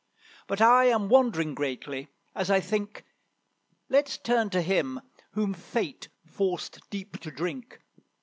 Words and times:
But 0.47 0.61
I 0.61 0.85
am 0.85 1.09
wandering 1.09 1.53
greatly, 1.53 2.07
as 2.33 2.49
I 2.49 2.59
think, 2.59 3.05
Let's 3.87 4.17
turn 4.17 4.49
to 4.49 4.63
him 4.63 4.99
whom 5.33 5.53
Fate 5.53 6.07
forced 6.25 6.79
deep 6.89 7.19
to 7.19 7.29
drink. 7.29 7.79